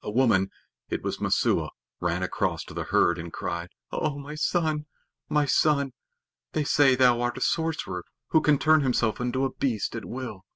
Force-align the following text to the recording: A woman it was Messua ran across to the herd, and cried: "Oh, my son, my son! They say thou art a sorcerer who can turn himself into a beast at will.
A 0.00 0.10
woman 0.10 0.50
it 0.88 1.02
was 1.02 1.20
Messua 1.20 1.68
ran 2.00 2.22
across 2.22 2.64
to 2.64 2.72
the 2.72 2.84
herd, 2.84 3.18
and 3.18 3.30
cried: 3.30 3.68
"Oh, 3.92 4.18
my 4.18 4.34
son, 4.34 4.86
my 5.28 5.44
son! 5.44 5.92
They 6.52 6.64
say 6.64 6.94
thou 6.94 7.20
art 7.20 7.36
a 7.36 7.42
sorcerer 7.42 8.06
who 8.28 8.40
can 8.40 8.56
turn 8.58 8.80
himself 8.80 9.20
into 9.20 9.44
a 9.44 9.52
beast 9.54 9.94
at 9.94 10.06
will. 10.06 10.46